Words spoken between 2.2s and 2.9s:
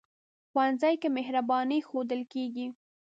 کېږي